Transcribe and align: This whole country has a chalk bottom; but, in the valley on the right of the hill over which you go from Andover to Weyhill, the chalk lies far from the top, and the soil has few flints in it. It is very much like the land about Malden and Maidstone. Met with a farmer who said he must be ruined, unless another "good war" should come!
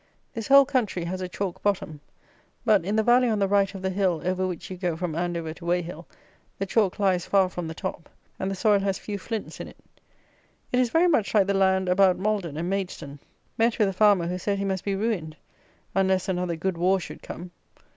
This 0.33 0.47
whole 0.47 0.65
country 0.65 1.05
has 1.05 1.21
a 1.21 1.29
chalk 1.29 1.61
bottom; 1.61 1.99
but, 2.65 2.83
in 2.83 2.95
the 2.95 3.03
valley 3.03 3.29
on 3.29 3.37
the 3.37 3.47
right 3.47 3.71
of 3.75 3.83
the 3.83 3.91
hill 3.91 4.19
over 4.25 4.47
which 4.47 4.71
you 4.71 4.75
go 4.75 4.97
from 4.97 5.13
Andover 5.13 5.53
to 5.53 5.63
Weyhill, 5.65 6.07
the 6.57 6.65
chalk 6.65 6.97
lies 6.97 7.27
far 7.27 7.49
from 7.49 7.67
the 7.67 7.75
top, 7.75 8.09
and 8.39 8.49
the 8.49 8.55
soil 8.55 8.79
has 8.79 8.97
few 8.97 9.19
flints 9.19 9.59
in 9.59 9.67
it. 9.67 9.77
It 10.71 10.79
is 10.79 10.89
very 10.89 11.07
much 11.07 11.35
like 11.35 11.45
the 11.45 11.53
land 11.53 11.87
about 11.87 12.17
Malden 12.17 12.57
and 12.57 12.67
Maidstone. 12.67 13.19
Met 13.59 13.77
with 13.77 13.89
a 13.89 13.93
farmer 13.93 14.25
who 14.25 14.39
said 14.39 14.57
he 14.57 14.65
must 14.65 14.83
be 14.83 14.95
ruined, 14.95 15.37
unless 15.93 16.27
another 16.27 16.55
"good 16.55 16.79
war" 16.79 16.99
should 16.99 17.21
come! 17.21 17.51